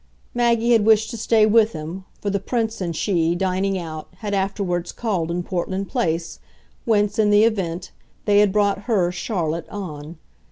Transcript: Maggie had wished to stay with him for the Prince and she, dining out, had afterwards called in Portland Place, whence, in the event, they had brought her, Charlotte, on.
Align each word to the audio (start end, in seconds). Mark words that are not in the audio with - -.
Maggie 0.33 0.71
had 0.71 0.83
wished 0.83 1.11
to 1.11 1.15
stay 1.17 1.45
with 1.45 1.73
him 1.73 2.05
for 2.19 2.31
the 2.31 2.39
Prince 2.39 2.81
and 2.81 2.95
she, 2.95 3.35
dining 3.35 3.77
out, 3.77 4.07
had 4.17 4.33
afterwards 4.33 4.91
called 4.91 5.29
in 5.29 5.43
Portland 5.43 5.89
Place, 5.89 6.39
whence, 6.85 7.19
in 7.19 7.29
the 7.29 7.43
event, 7.43 7.91
they 8.25 8.39
had 8.39 8.51
brought 8.51 8.85
her, 8.89 9.11
Charlotte, 9.11 9.69
on. 9.69 10.17